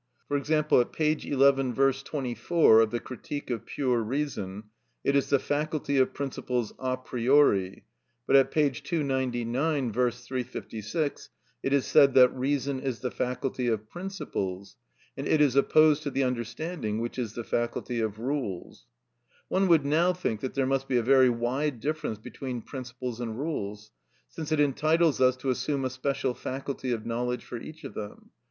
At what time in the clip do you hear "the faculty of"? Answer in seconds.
5.29-6.11, 13.01-13.87, 17.33-18.17